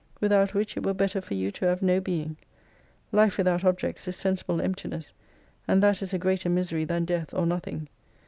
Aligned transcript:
"Without 0.19 0.55
which 0.55 0.75
it 0.75 0.83
were 0.83 0.95
better 0.95 1.21
for 1.21 1.35
you 1.35 1.51
to 1.51 1.65
have 1.67 1.83
no 1.83 1.99
being. 2.01 2.35
Life 3.11 3.37
without 3.37 3.63
objects 3.63 4.07
is 4.07 4.15
sensible 4.15 4.59
emptiness, 4.59 5.13
and 5.67 5.83
that 5.83 6.01
is 6.01 6.11
a 6.11 6.17
greater 6.17 6.49
misery 6.49 6.85
than 6.85 7.05
death 7.05 7.35
or 7.35 7.45
nothing. 7.45 7.87